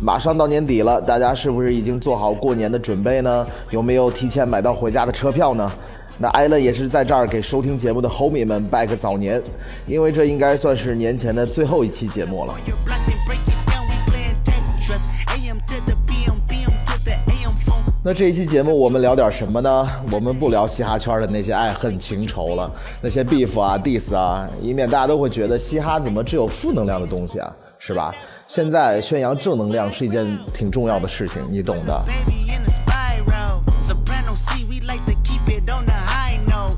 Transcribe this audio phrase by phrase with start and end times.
[0.00, 3.46] 马上到年底了大家是不是已经做好过年的准备呢？
[3.70, 5.70] 有没有提前买到回家的车票呢？
[6.18, 9.42] 那艾伦也是在这儿给收听节目的 homie 们拜个早年
[9.86, 12.54] 因为这应该算是年前的最后一期节目了。
[18.04, 19.88] 那这一期节目我们聊点什么呢？
[20.10, 22.68] 我们不聊嘻哈圈的那些爱恨情仇了，
[23.00, 28.12] 那些 beef 啊、diss 啊，以免大家都会觉得嘻哈怎么只有负能量的东西啊，是吧？
[28.48, 32.02] 现在宣扬正能量是一件挺重要的事情，你懂的。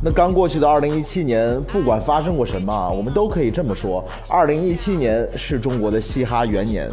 [0.03, 6.87] 那刚过去的二零一七年，不管发生过什么，我们都可以这么说：二零一七年是中国的嘻哈元年。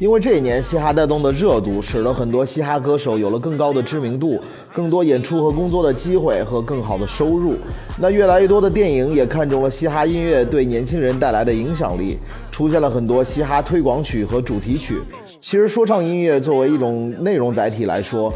[0.00, 4.40] 因为这一年嘻哈带动的热度，使得很多嘻哈歌手有了更高的知名度、
[4.72, 7.54] 更多演出和工作的机会和更好的收入。
[7.96, 12.18] 那越来越多的电影也看中了嘻哈音乐对年轻人带来的影响力，
[12.50, 15.00] 出现了很多嘻哈推广曲和主题曲。
[15.38, 18.34] 其实说唱音乐作为一种内容载体来说，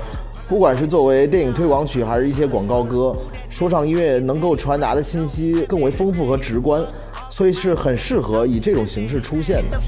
[0.49, 3.13] 不管是作为电影推广曲，还是一些广告歌，
[3.51, 6.81] 说唱音乐能够传达的信息更为丰富和直观，
[7.29, 9.81] 所以是很适合以这种形式出现的。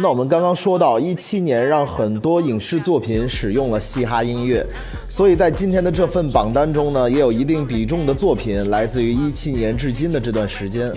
[0.00, 4.64] 那我们刚刚说到，一七年让很多影视作品使用了嘻哈音乐，
[5.08, 10.92] 所以在今天的这份榜单中呢，也有一定比重的作品来自于一七年至今的这段时间。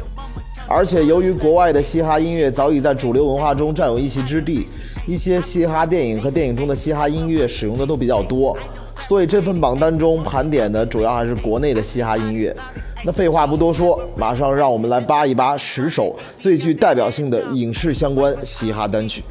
[0.67, 4.67] 而且由于国外的嘻哈音乐早已在主流文化中占有一席之地，
[5.07, 8.55] 一些嘻哈电影和电影中的嘻哈音乐使用的都比较多，
[9.01, 12.55] 所以这份榜单中盘点的主要还是国内的嘻哈音乐。
[13.03, 19.23] 那废话不多说，马上让我们来扒一扒十首最具代表性的影视相关嘻哈单曲。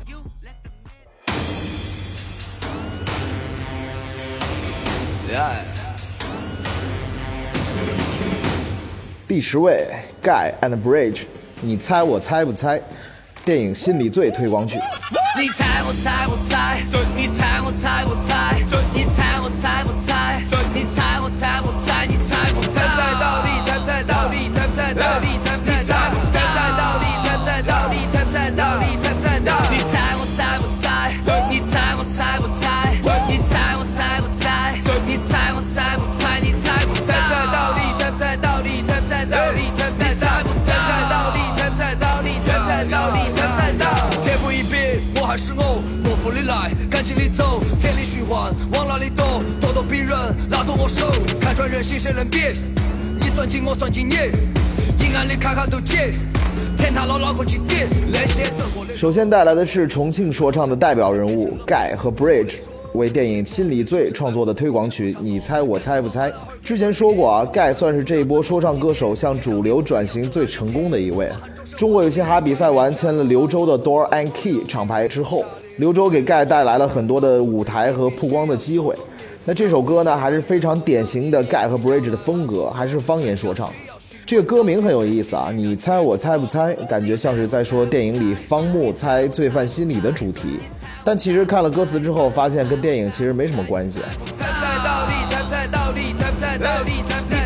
[9.26, 9.86] 第十位
[10.22, 11.22] ，Guy and Bridge，
[11.62, 12.82] 你猜我猜不猜？
[13.50, 14.78] 电影《心理罪》推广曲。
[15.36, 16.84] 你猜我猜我猜，
[17.16, 18.54] 你猜我猜我猜，
[18.94, 20.09] 你猜我猜我猜，
[50.82, 52.54] 我手，看穿人心谁能变？
[53.20, 54.14] 你算计我算计你，
[54.98, 56.10] 阴暗里卡卡都见，
[56.78, 58.96] 天塌了脑壳去点，那些走过的。
[58.96, 62.54] 首先带来的是重庆说唱的代表人物 Guy 和 Bridge
[62.94, 66.30] 为电影《心理罪》创作的推广曲《你猜我猜不猜》。
[66.64, 71.28] 之前说过啊，Guy 算是这一波说唱歌手向主流转型最成功的一位。
[71.76, 75.44] 中国有嘻哈比赛完签了刘洲的 Door and Key 厂牌之后，
[75.76, 78.94] 刘洲给 Guy 带来了很多的舞台和曝光的机会。
[79.44, 83.70] 那这首歌呢，还是非常典型的 Gai 和 Bridge 的风格，还是方言说唱。
[84.26, 86.74] 这个歌名很有意思啊，你猜我猜不猜？
[86.88, 90.60] 感觉像是在说电影里方木猜罪犯心理的主题，
[91.02, 93.98] 但其实看了歌词之后，发现跟电影其实没什么关系。
[94.38, 97.39] 猜猜到底，猜猜到底，猜猜到底，猜猜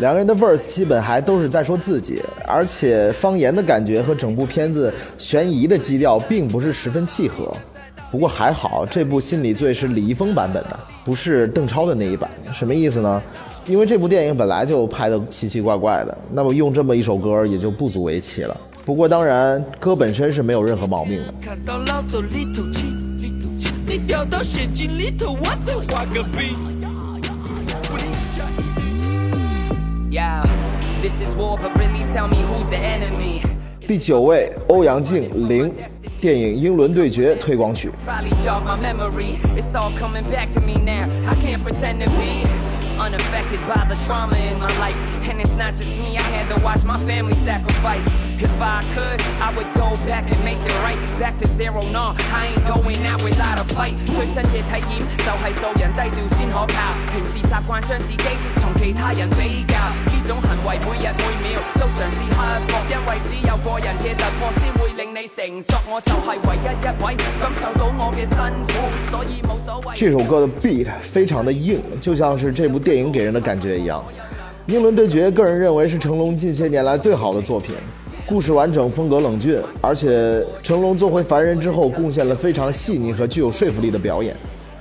[0.00, 7.54] 两个人的 verse 基本还都是在说自己，而且方言的感觉和整部片子悬疑的基调并不是十分契合。
[8.10, 12.30] 不过还好，这部《心理罪》是李易峰版本的，不是邓超的那一版。
[12.50, 13.22] 什么意思呢？
[13.66, 18.56] 因为这部电影本来就拍的奇奇怪怪的，那么用这么一首歌也就不足为奇了。
[18.86, 21.34] 不过当然，歌本身是没有任何毛病的。
[23.86, 26.79] 你掉到陷阱里头，我再画个饼。
[33.86, 35.72] 第九位，欧阳靖零，
[36.20, 37.92] 电影《英伦对决》推广曲。
[42.99, 43.25] Probably jog my memory.
[43.25, 43.49] It's all coming back to me now.
[43.49, 44.95] I can't pretend to be unaffected by the trauma in my life.
[45.29, 48.05] And it's not just me, I had to watch my family sacrifice.
[48.37, 50.97] If I could, I would go back and make it right.
[51.19, 53.95] Back to zero, no, I ain't going out without a fight.
[54.13, 56.93] 最新嘅体验就系做人低调先可靠。
[57.11, 62.36] 平时习惯将自己同其他人比较，呢 種行為每日每秒都嘗試克
[62.68, 65.74] 服，因為只有個人嘅突破先會令你成熟。
[65.90, 68.36] 我就係唯一一位感受到我嘅辛
[68.68, 69.98] 苦，所以冇所謂。
[69.98, 74.04] 这首歌的 beat 非常的硬，就像是这部电影给人的感觉一样。
[74.66, 77.74] 英伦对决，个人认为是成龙近些年来最好的作品。
[78.24, 84.36] 故事完整，风格冷峻，而且成龙做回凡人之后，贡献了非常细腻和具有说服力的表演。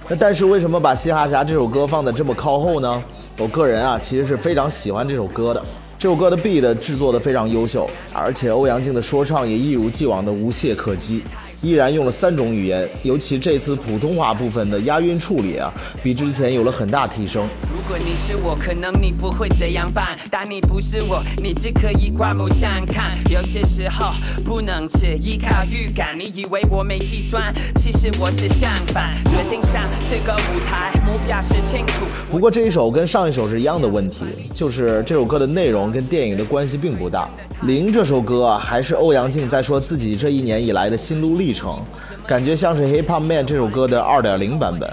[0.07, 3.03] 那但是为什么把《嘻哈侠》这首歌放在这么靠后呢？
[3.39, 5.65] 我个人啊，其实是非常喜欢这首歌的。
[5.97, 11.23] 这首歌的 beat 制作的非常优秀，而且欧阳靖的说唱也一如既往的无懈可击。
[11.61, 17.45] 依然用了三种语言，尤其这次普通话部分的押韵处理啊，比之前有了很大提升。
[17.69, 23.17] 如果你是我，可能你不会这样办，但你不是我，你只可以刮目相看。
[23.29, 24.13] 有些时候
[24.45, 29.13] 不能只依靠预感，你以为我没计算，其实我是相反。
[29.25, 32.05] 决定上这个舞台，目标是清楚。
[32.31, 34.23] 不过这一首跟上一首是一样的问题，
[34.53, 37.27] 就是这首歌的内容跟电影的关系并不大。
[37.63, 41.79] 零这首歌啊，还是欧阳靖在说自己这一年以来的心路历程，
[42.27, 44.87] 感觉像是《Hip Hop Man》这首歌的2.0版本。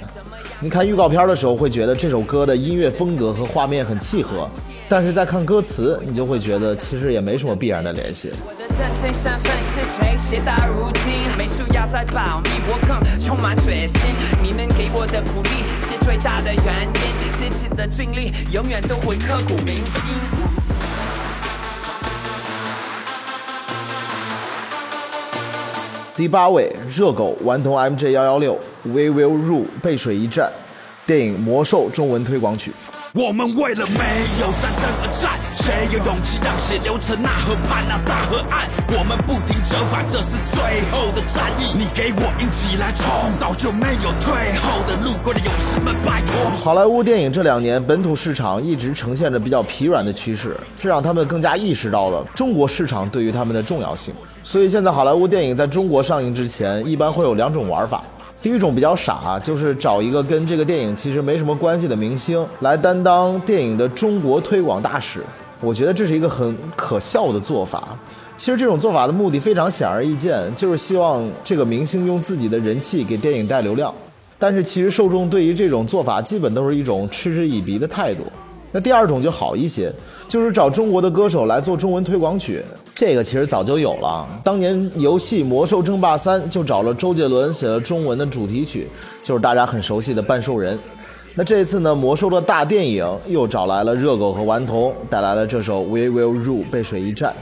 [0.60, 4.48] 你看预告片的时候会觉得这首歌的音乐风格和画面很契合，
[4.88, 8.30] 但是在看歌词，你就会觉得其实也没什么必然的联系。
[16.06, 16.92] 最大的原因，
[17.36, 20.02] 这次的经历永远都会刻骨铭心。
[26.14, 30.48] 第八位，热狗顽童 MJ 幺幺六，We Will Rule 背水一战，
[31.04, 32.70] 电影《魔兽》中文推广曲。
[33.16, 38.68] 我们为了没有战争而战，谁有勇气让血流成那河畔那大河岸？
[38.88, 41.72] 我们不停折返，这是最后的战役。
[41.72, 43.08] 你给我硬起来冲，
[43.40, 45.16] 早就没有退后的路。
[45.24, 46.50] 过的勇士们，拜托。
[46.62, 54.12] 好莱坞电影这两年本土市场一直呈现着比较疲软的趋势，这让他们更加意识到了中国市场对于他们的重要性。
[54.44, 58.04] 所以现在好莱坞电影在中国上映之前，一般会有两种玩法。
[58.46, 65.18] 第一种比较傻，就是找一个跟这个电影其实没什么关系的明星来担当电影的中国推广大使。
[65.60, 67.98] 我觉得这是一个很可笑的做法。
[68.36, 73.92] 其实这种做法的目的非常显而易见，就是希望这个明星用自己的人气给电影带流量。
[74.38, 78.22] 但是其实受众对于这种做法基本都是一种嗤之以鼻的态度。
[78.76, 79.90] 那第二种就好一些，
[80.28, 82.62] 就是找中国的歌手来做中文推广曲。
[82.94, 88.86] 这个其实早就有了，当年游戏《魔兽争霸三》就找了周杰伦写了中文的主题曲，
[89.22, 90.76] 就是大家很熟悉的《半兽人》。
[91.34, 97.32] 那这次呢，《魔兽》的大电影又找来了热狗和顽童，带来了这首《We Will Rule》背水一战。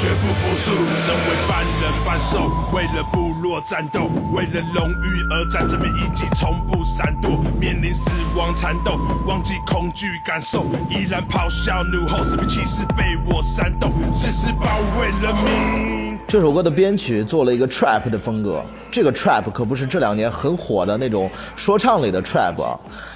[0.00, 2.40] 绝不服输，身为半人半兽，
[2.74, 3.29] 为了部
[3.60, 14.66] 战斗，为了荣誉而战，这边一击从不闪躲，面临死亡缠斗，忘记恐惧感受，依然咆哮怒吼，士兵气势被我煽动，誓死保
[14.98, 16.18] 卫人民。
[16.28, 22.54] 这首歌的编曲做了一个 trap 的风格，这个 trap 可不是这两年很火的那种说唱里的 trap，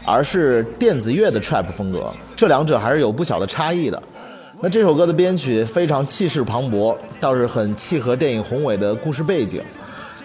[0.05, 4.02] 而是电子乐的 trap 风格，这两者还是有不小的差异的。
[4.61, 9.61] 那这首歌的编曲非常气势磅礴，倒是很契合电影宏伟的故事背景。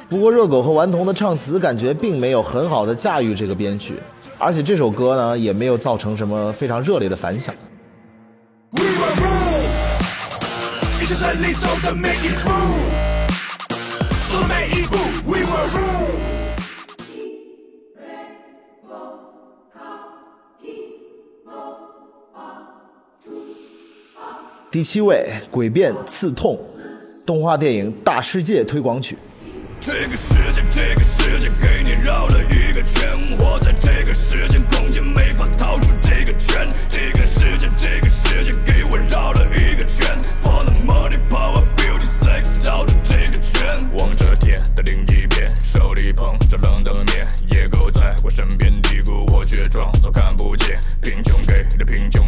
[0.10, 3.94] 不过热狗和顽童的唱词感觉并没有很好的驾驭这个编曲，
[4.40, 7.54] 而且这首歌呢也没有造成什么非常热烈的反响。
[8.72, 9.70] We will rule，
[11.04, 12.50] 一起胜利走的每一步，
[14.32, 14.98] 走的每一步
[15.28, 16.10] ，We will rule。
[24.72, 26.56] 第七位，《诡辩刺痛》，
[27.28, 29.16] 动画电影《大世界》推广曲。
[29.82, 36.68] 这个世界，这个世界给你绕了一个圈，活在这个时间空间，没法逃出这个圈。
[36.90, 40.06] 这个世界，这个世界给我绕了一个圈
[40.44, 43.90] ，For the money, power, beauty, sex，绕着这个圈。
[43.94, 50.78] 望着天的另一边，手里捧着冷的面，野狗在我身边嘀咕，我却装作看不见。
[51.02, 52.26] 贫穷给了贫穷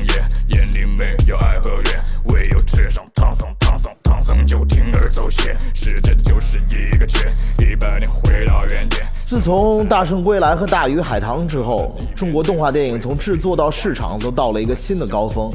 [9.44, 15.50] 从《大圣归来》和《大鱼海棠》之后，中国动画电影从制作到市场都到了一个新的高峰，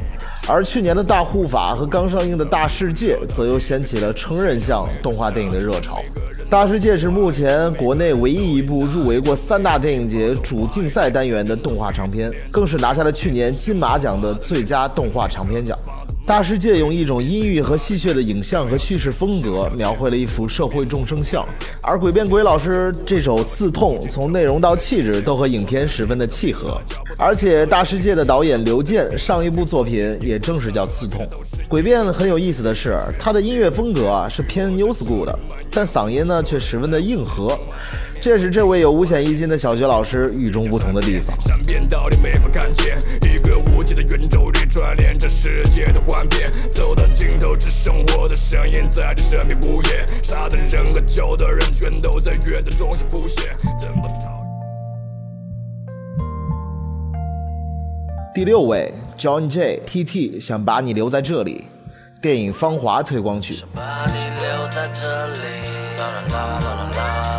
[0.45, 6.01] 而去年的大护法和刚上映的大世界，则又掀起了成人向动画电影的热潮。
[6.49, 15.79] 大世界是目前国内唯一一部入围过三大电影节主竞赛单元的动画长片，更是拿下了去年金马奖的最佳动画长片奖。
[16.27, 21.47] 大世界用一种阴郁和戏谑的影像和叙事风格，描绘了一幅社会众生相。
[21.81, 26.81] 而鬼变鬼老师这首《刺痛》，从内容到气质都和影片十分的契合。
[27.17, 31.25] 而且大世界的导演刘健上一部作品也正是叫《刺痛》。
[31.69, 35.39] 鬼变很有意思的是，他的音乐风格啊是偏 new school 的，
[35.71, 37.57] 但嗓音呢却十分的硬核。
[38.27, 41.39] 这是这位有五险一金的小学老师与众不同的地方。
[41.39, 50.05] 善变道理没法看见，一个无解的圆周率串联着世界的幻变，走到尽头，只剩我的声音在这神秘午夜。
[50.21, 53.55] 杀的人和救的人，全都在乐的中心浮现。
[53.79, 54.43] 怎么逃？
[58.35, 61.63] 第六位，John J T T 想把你留在这里，
[62.21, 63.63] 电影《芳华》推广曲。
[63.73, 65.39] 把你留在这里，
[65.97, 67.36] 啦啦啦啦啦啦，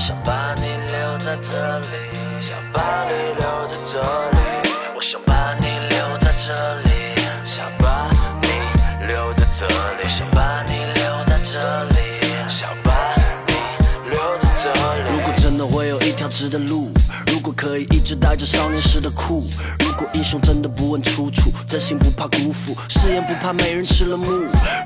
[0.00, 4.38] 想把你留在这里，想把你留在这里，
[4.96, 7.14] 我想把你留在这里，
[7.44, 13.14] 想把你留在这里，想把你留在这里，想把
[13.46, 15.10] 你留在这里。
[15.12, 16.90] 如果真的会有一条直的路，
[17.50, 19.42] 如果可以一直带着少年时的酷，
[19.84, 24.26] 如果英雄真的不问出处，真心不怕辜负，誓言不怕没人吃了幕。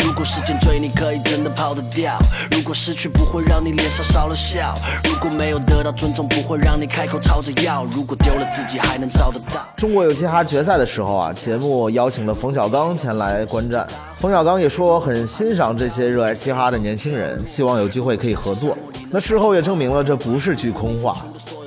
[0.02, 2.16] 如果时间追你可以真的跑得掉，
[2.52, 9.68] 如果失去不会让你脸上少了笑，如果没有得到尊重不会让你开口吵着要，如果丢了自己还能找得到。
[9.76, 13.86] 中国有嘻哈决赛的时候啊，节目邀请了冯小刚前来观战。
[14.24, 18.74] 冯小刚也说很欣赏这些热爱嘻哈的年轻人，希望有机会可以合作。
[19.10, 21.14] 那事后也证明了这不是句空话。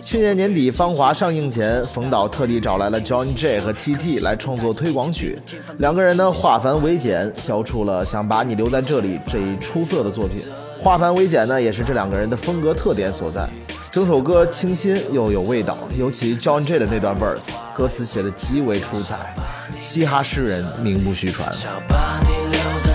[0.01, 5.37] 去年年底《芳华》上映前，冯导特地找来了 John J 和 TT 来创作推广曲，
[5.77, 10.41] 两个人呢化繁为简，交出了《想把你留在这里》这一出色的作品。
[10.81, 13.47] 化繁为简呢，也是这两个人的风格特点所在。
[13.91, 19.35] 整首歌清新又有味道，尤其 John J 的那段 verse，歌词写的极为出彩，
[19.79, 21.51] 嘻哈诗人名不虚传。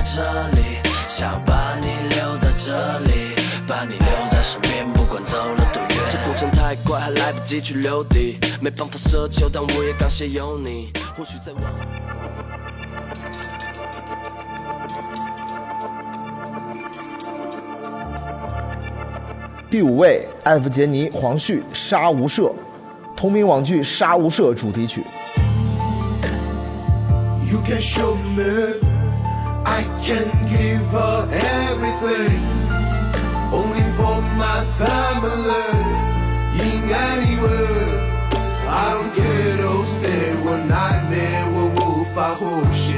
[0.03, 0.63] 在这里，
[1.07, 3.37] 想把你留在这里，
[3.69, 5.91] 把你留在身边，不管走了多远。
[6.11, 10.91] 这过程太快，还来不及去留底，没办法奢求，但我也感谢有你。
[11.17, 11.63] 或许在往。
[19.71, 22.51] 第五位，艾弗杰尼·黄旭《杀无赦》，
[23.17, 25.05] 同名网剧《杀无赦》主题曲。
[27.49, 28.81] You can show me,
[30.02, 32.42] can give her everything.
[33.52, 35.68] Only for my family,
[36.60, 38.06] in anywhere.
[38.70, 42.98] I don't care those days were nightmare 我无法呼吸。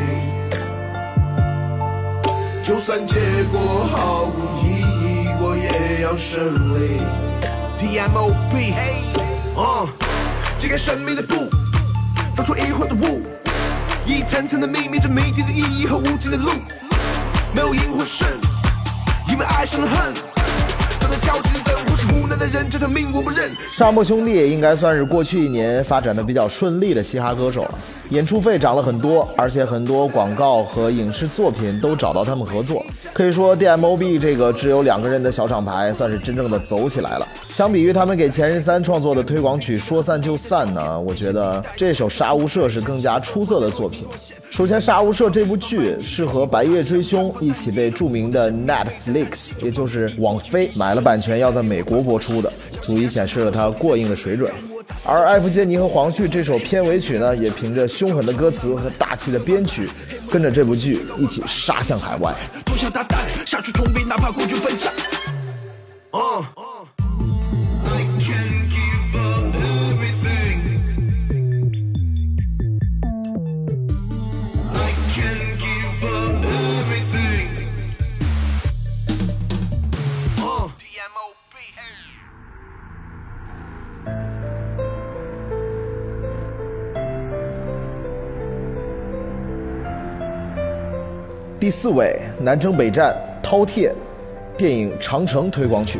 [2.63, 3.19] 就算结
[3.51, 7.01] 果毫无意义，我也要胜利。
[7.79, 8.79] TMOB，嘿，
[9.55, 9.87] 嗯，
[10.59, 11.49] 揭开生命的布，
[12.35, 13.21] 放出疑惑的雾。
[14.05, 16.49] 一层层的秘密，这谜底的意义和无尽的路，
[17.54, 18.26] 没有赢或胜，
[19.30, 20.12] 因为爱生恨。
[23.70, 27.78] 沙漠兄弟应该算是过去一年发展的比较顺利的嘻哈歌手了，
[28.10, 32.84] 演出费涨了很多，而且很多广告和影视作品都找到他们合作。
[33.12, 37.26] 可以说，DMOB 这个只有两个人的小厂牌算是真正的走起来了。
[37.48, 44.06] 相比于他们给前任三创作的推广曲《说散就散》呢，我觉得这首《杀无赦》是更加出色的作品。
[44.50, 54.50] 首先，《杀无赦》这部剧是和《白夜追凶》一起被著名的 Netflix，也就是网飞买了版权，要在美国播出的，足以显示了它过硬的水准。
[55.06, 59.86] 而艾弗杰尼和黄旭这首片尾曲呢，也凭着凶狠的歌词和大气的编曲，
[60.30, 62.34] 跟着这部剧一起杀向海外。
[62.64, 64.90] 脱下大胆，杀出重围，哪怕孤军奋战。
[91.64, 93.90] 第四位，南征北战，饕餮，
[94.54, 95.98] 电影《长城》推广曲。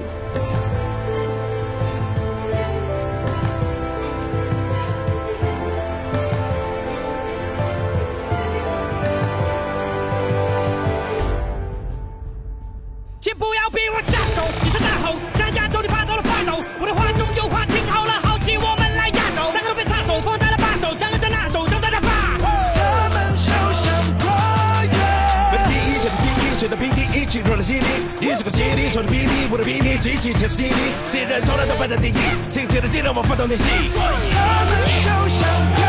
[27.64, 27.87] 地，一起热了心里。
[28.21, 30.92] 你是个接力，说的秘密，我的秘密，机器全是机理。
[31.11, 32.12] 这些人从来都摆在第一，
[32.50, 33.64] 今天的技能我发动练习。
[33.90, 34.71] 他们
[35.02, 35.83] 就像跨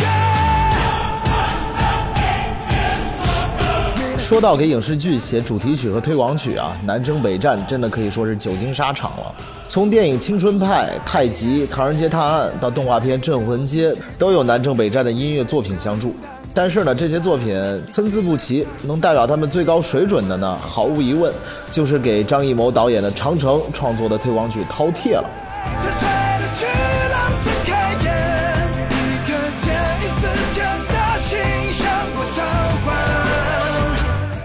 [0.00, 0.04] 越。
[4.18, 9.34] 说到给影视剧写主题曲和推广曲啊，南征北战真的可以说是久经沙场了。
[9.68, 16.16] 从电影《青春派》《太极》《唐人街探案》到动画片《镇魂街》，都有南征北战的音乐作品相助。
[16.56, 17.52] 但是呢，这些作品
[17.90, 21.34] 参差不齐，能代表他们最高水准的呢，毫无疑问
[21.68, 25.28] 就是给张艺谋导演的《长城》创作的推广曲《饕餮》了。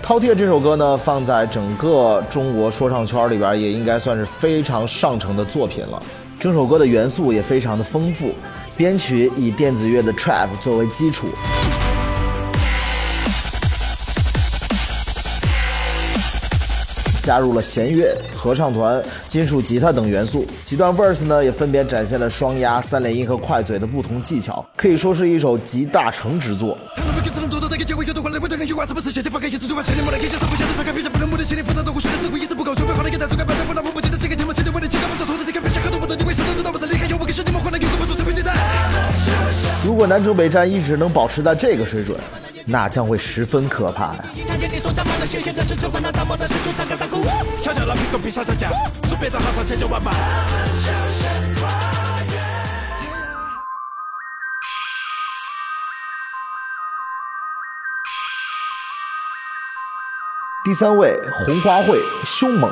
[0.11, 6.01] 《饕餮》这首歌呢，放在整个中国说唱圈里边，也应该算是非常上乘的作品了。
[6.39, 8.33] 整首歌的元素也非常的丰富，
[8.75, 11.27] 编曲以电子乐的 trap 作为基础，
[17.29, 20.47] 加入了弦乐、合唱团、金属吉他等元素。
[20.65, 26.75] 几段 verse 呢，也分别展现了双压、三连音和快嘴的不同技巧，可以说是一首集大成之作。
[39.85, 42.17] 如果南征北战一直能保持在这个水准，
[42.65, 44.25] 那将会十分可怕呀。
[44.79, 47.21] 剑，你手沾满了鲜血的是这般那大漠的是出长杆大鼓。
[47.61, 48.69] 悄悄地屁股皮上上架，
[49.07, 50.11] 说别再好上千九万八。
[60.63, 62.71] 第三位，红花会凶猛，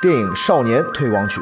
[0.00, 1.40] 电影《少年》推广曲。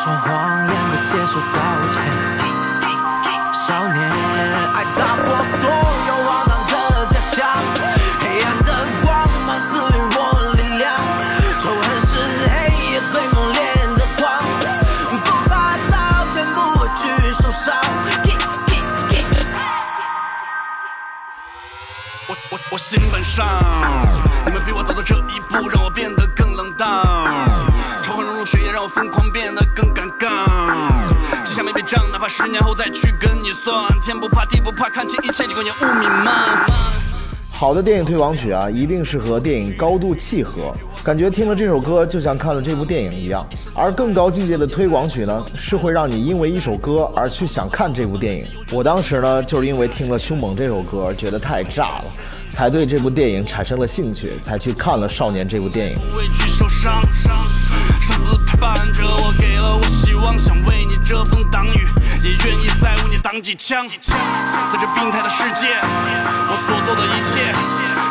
[0.00, 1.58] 穿谎言不接受道
[1.92, 1.96] 歉。
[3.52, 3.98] 少年，
[4.72, 5.24] 爱打破
[5.60, 5.68] 所
[6.06, 7.36] 有荒唐的假象，
[8.20, 8.70] 黑暗的
[9.04, 9.06] 光
[9.44, 9.80] 芒赐予
[10.14, 10.16] 我
[10.54, 10.86] 力量，
[11.60, 12.12] 仇恨是
[12.48, 12.54] 黑
[12.92, 13.58] 夜最猛烈
[13.96, 14.22] 的光，
[15.10, 15.12] 不
[15.48, 15.94] 怕刀
[16.30, 17.02] 剑，不畏惧
[17.32, 17.74] 受伤。
[22.28, 23.44] 我我我心本善，
[24.46, 26.86] 你们逼我走到这一步，让我变得更冷淡。
[28.50, 31.44] 仇恨融入血液，让我疯狂变得更尴尬。
[31.44, 33.86] 记下每笔账，哪怕十年后再去跟你算。
[34.00, 36.66] 天不怕地不怕，看清一切，几个烟雾弥漫。
[37.52, 40.74] 好的电影推广曲啊，一定是和电影高度契合，
[41.04, 43.46] 感觉听了这首歌就像看了这部电影一样。
[43.74, 48.46] 而更高境界的推广曲呢，是会让你因为一首歌而去想看这部电影。
[48.70, 52.04] 我当时呢，就是因为听了《凶猛》这首歌，觉得太炸了，
[52.50, 55.96] 才对这部电影产生了兴趣，才去看了《少年》这部电影。
[62.20, 63.86] 也愿意再为你挡几枪。
[63.88, 67.54] 在这病态的世界，我所做的一切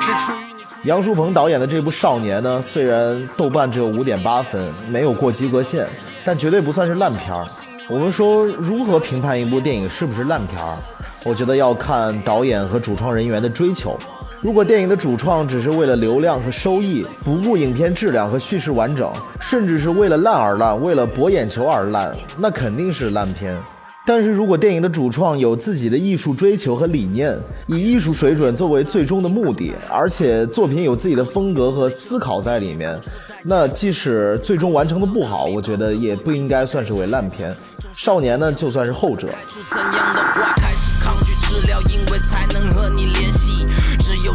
[0.01, 0.46] 是出于。
[0.83, 5.87] 杨树鹏导演的这部《少年》呢，虽然豆瓣只有五点八分，没有过及格线，
[6.23, 7.45] 但绝对不算是烂片儿。
[7.89, 10.77] 我们说如何评判一部电影是不是烂片儿？
[11.25, 13.97] 我觉得要看导演和主创人员的追求。
[14.39, 19.11] 如果电影的主创只是为了流量和收益，不顾影片质量和叙事完整，
[19.41, 23.59] 甚至是为了烂而烂，为了博眼球而烂，那肯定是烂片。
[24.07, 32.97] 但是如果电影的主创有自己的艺术追求和理念，以艺术水准作为最终的目的，而且作品有自己的风格和思考在里面，
[33.43, 37.53] 那即使最终完成的不好，我觉得也不应该算是为烂片。
[37.93, 39.27] 少年呢，就算是后者。
[39.69, 43.56] 怎样的话，开始抗拒治疗，因为才能和你联系。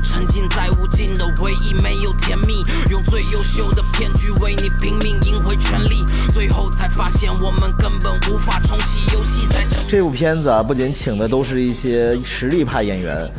[0.02, 2.62] 沉浸在无尽的回忆，没有甜蜜。
[2.90, 9.46] 用最优秀的骗局为你拼命赢回权利，最后才发现我们根本无法重启游戏。
[9.48, 13.30] 在这这部片子啊，不仅请的都是一些实力派演员，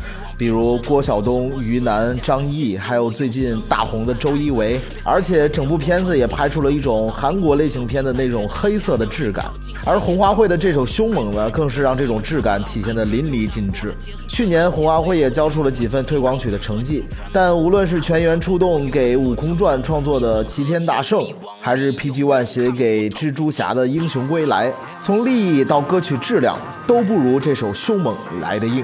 [0.43, 9.45] 比如郭晓东、于南、张译，还有最近大红的周一围，而且整部片子也拍出了一种韩国类型片的那种黑色的质感。
[9.85, 13.93] 而红花会的这首《凶猛》呢，更是让这种质感体现的淋漓尽致。
[14.27, 21.21] 去年红花会也交出了几份推广曲的成绩，但无论是全员出动给《悟空传》创作的《齐天大圣》，
[21.61, 24.67] 还是 PG One 写给蜘蛛侠的《英雄归来》，
[25.01, 28.83] 从利益到歌曲质量，都不如这首《凶猛》来的硬。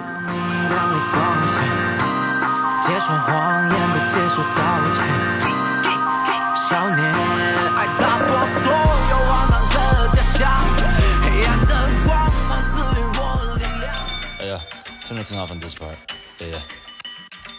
[2.82, 4.60] 揭穿谎言不接受道
[4.96, 4.98] 歉。
[6.56, 7.00] 少年，
[7.76, 8.28] 爱打破
[8.64, 8.72] 所
[9.10, 10.40] 有荒唐的假象，
[11.24, 11.72] 黑暗的
[12.06, 12.10] 光
[12.48, 13.20] 芒赐予我
[13.56, 13.84] 力量。
[14.40, 14.60] Hey, uh,
[15.08, 15.98] turn the thing off on this part.
[16.40, 16.62] Yeah, yeah.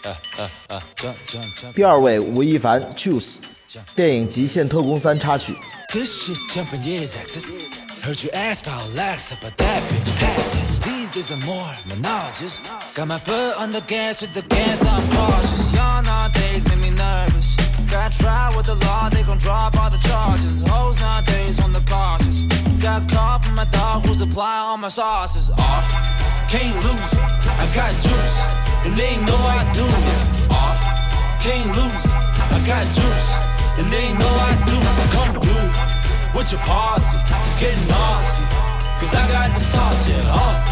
[0.03, 1.73] Uh, uh, uh, jump, jump, jump.
[1.73, 3.37] 第二位吴亦凡 Juice，
[3.95, 5.55] 电影《极限特工三》插曲。
[5.93, 7.43] This shit jumping, yeah, it's active.
[8.03, 10.79] Heard you ask about Lex, but that bitch past tense.
[11.13, 12.63] Days are more menages.
[12.95, 15.73] Got my foot on the gas with the gas, I'm cautious.
[15.75, 17.57] Y'all nowadays make me nervous.
[17.91, 20.63] Got tried with the law, they gon' drop all the charges.
[20.65, 22.43] Hoes nowadays on the cautious.
[22.79, 25.51] Got caught from my dog who supply all my sauces.
[25.57, 25.83] Ah,
[26.47, 27.13] can't lose.
[27.59, 28.35] I got juice,
[28.87, 29.83] and they know I do.
[30.49, 30.79] Ah,
[31.43, 32.07] can't lose.
[32.55, 33.27] I got juice,
[33.79, 34.77] and they know I do.
[35.11, 37.17] Come through with your posse,
[37.59, 38.45] get nasty.
[38.95, 40.39] Cause I got the sauce, yeah.
[40.39, 40.70] Ah,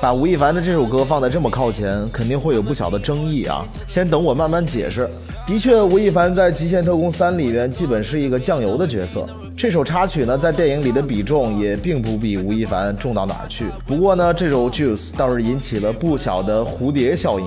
[0.00, 3.62] 把吴亦凡的这首歌放在这么靠前，肯定会有不小的争议啊。
[3.86, 5.06] 先等我慢慢解释。
[5.46, 9.26] 的确，吴亦凡在《极限特工三》里面基本是一个酱油的角色。
[9.54, 13.66] 这首插曲呢，在电影里的比重也并不比吴亦凡重到哪儿去。
[13.86, 17.46] 不过呢，这首 Juice 倒是引起了不小的蝴蝶效应。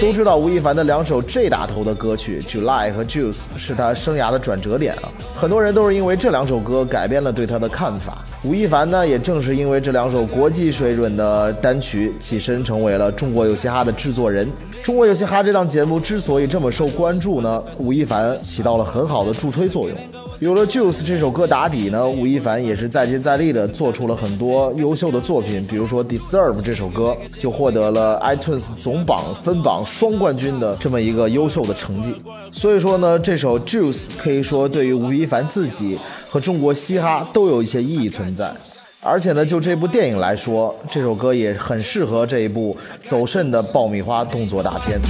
[0.00, 8.24] 都知道吴亦凡的两首 J 打头的歌曲《July》和《Juice》是他生涯的转折点啊，很多人都是因为这两首歌改变了对他的看法。
[8.44, 14.48] 吴亦凡呢，也正是因为这两首国际水准的单曲，起身成为了中国有嘻哈的制作人。
[14.82, 19.96] 中国有嘻哈这档节目之所以这么受关注呢，吴亦凡起到了很好的助推作用。
[20.42, 32.20] 有了《Juice》这首歌打底呢，吴亦凡也是再接再厉的做出了很多优秀的作品，比如说《Deserve》这首歌就获得了 iTunes 总榜分榜双冠军的这么一个优秀的成绩。
[32.50, 35.96] 所以说呢，这首《Juice》可以说对于吴亦凡自己
[36.28, 38.52] 和中国嘻哈都有一些意义存在。
[39.00, 45.00] 而且呢，就这部电影来说，这首歌也很适合这一部走肾的爆米花动作大片。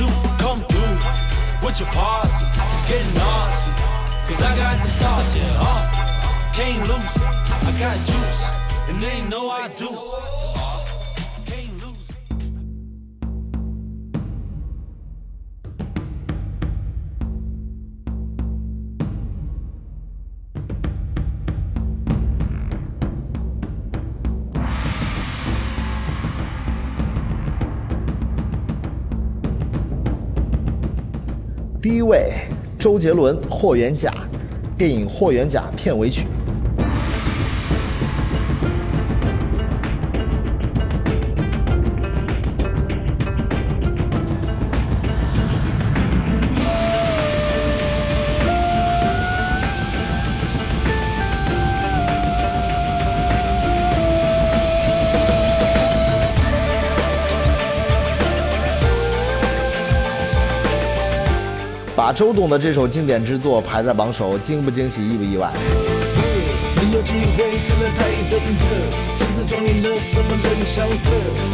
[4.33, 7.17] Cause I got the sauce, yeah, can't lose.
[7.21, 8.43] I got juice,
[8.89, 9.89] and they know I do.
[11.45, 12.07] Can't lose.
[31.83, 32.62] D 位。
[32.83, 34.11] 周杰伦《霍元甲》，
[34.77, 36.27] 电影《霍元甲》片尾曲。
[62.03, 65.53] 把周董的这首经典之作排在榜首，惊不惊喜，意不意外？
[66.81, 68.65] 你有机会可能太等着，
[69.17, 71.13] 甚至装演了什么人小册，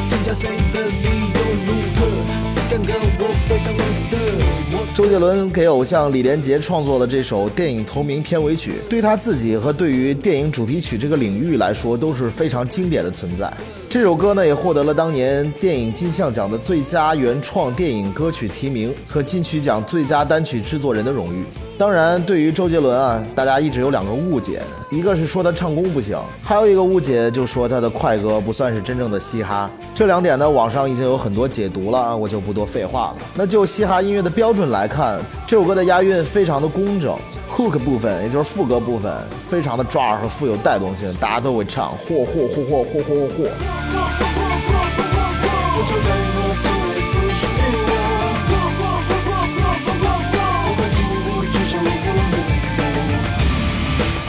[0.09, 2.07] 评价谁的理由如何？
[2.55, 4.95] 只敢跟我背上的。
[4.95, 13.53] 周杰伦给偶像李连杰创作的这首电影同名片尾曲，对他自己和对于电影主题曲这个领域来说都是非常经典的存在。
[13.91, 21.43] 这首歌呢，也获得了当年电影金像奖的最佳原创电影歌曲提名和金曲奖最佳单曲制作人的荣誉。
[21.79, 24.61] 当然，对于周杰伦啊，大家一直有两个误解，
[24.91, 29.71] 一个是说他唱功不行，还有一个误解就说他的快歌不算是真正的嘻哈。
[29.95, 33.17] 这两点呢，网上已经有很多解读了，我就不多废话了。
[33.33, 37.17] 那就嘻哈音乐的标准来看，这首歌的押韵非常的工整
[37.49, 39.13] ，hook 部分也就是副歌部分
[39.49, 44.28] 非常的抓耳和富有带动性，大家都会唱，嚯嚯嚯嚯嚯嚯嚯。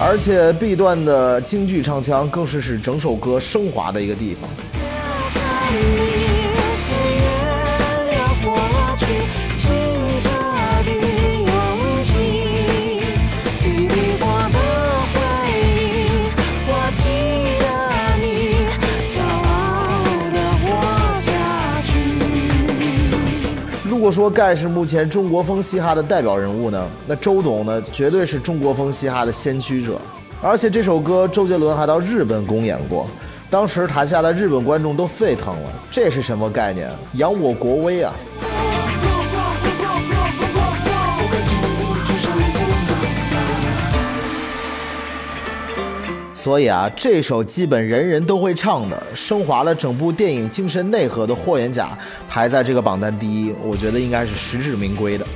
[0.02, 4.50] 而且 B 段的京剧唱腔更是使整首歌升华的一个地方。
[24.10, 30.02] 果说盖是目前中国风嘻哈的代表人物呢，那周董呢绝对是中国风嘻哈的先驱者。
[30.42, 33.06] 而且这首歌周杰伦还到日本公演过，
[33.52, 35.70] 当时台下的日本观众都沸腾了。
[35.92, 36.90] 这是什么概念？
[37.14, 38.12] 扬我国威啊！
[46.42, 51.88] 所以啊，这首基本人人都会唱的，升华了整部电影精神内核的《霍元甲》，
[52.30, 55.28] 排在这个榜单第一，我觉得应该是实至名归的。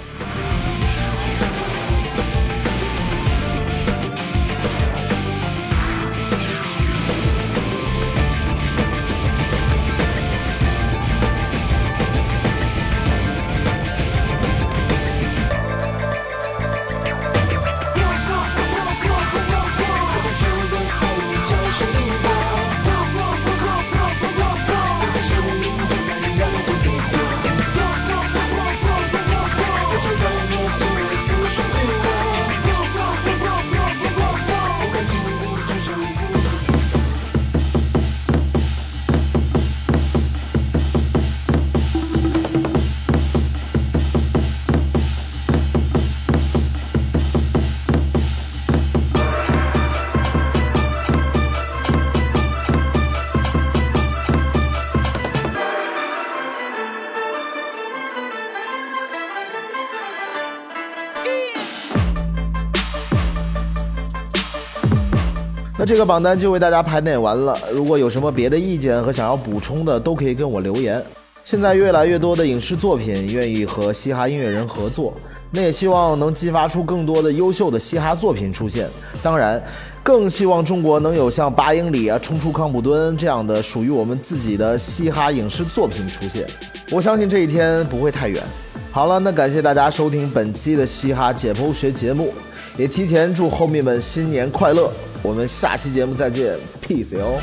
[65.94, 67.56] 这个榜单就为大家盘点完了。
[67.72, 71.00] 如果有什么别的意见和想要补充的，都可以跟我留言。
[71.46, 75.14] 现在越来越多的影视作品愿意和嘻哈音乐人合作，
[75.52, 78.90] 那也希望能激发出更多的优秀的嘻哈作品出现。
[79.22, 79.62] 当然，
[80.02, 86.44] 更希望中国能有像八英里啊、冲出康普敦这样的属于我们自己的嘻哈影视作品出现。
[86.90, 88.42] 我相信这一天不会太远。
[88.90, 92.34] 好了，那感谢大家收听本期的嘻哈解剖学节目，
[92.78, 94.92] 也提前祝后面们新年快乐。
[95.24, 97.40] 我们下期节目再见，peace 哟。